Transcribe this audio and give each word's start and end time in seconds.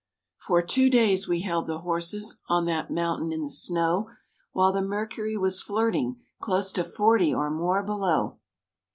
For 0.39 0.63
two 0.63 0.89
days 0.89 1.27
we 1.27 1.41
held 1.41 1.67
the 1.67 1.81
horses 1.81 2.39
On 2.49 2.65
that 2.65 2.89
mountain 2.89 3.31
in 3.31 3.43
the 3.43 3.51
snow, 3.51 4.09
While 4.51 4.71
the 4.71 4.81
mercury 4.81 5.37
was 5.37 5.61
flirting 5.61 6.19
Close 6.39 6.71
to 6.71 6.83
forty 6.83 7.31
or 7.31 7.51
more 7.51 7.83
below. 7.83 8.39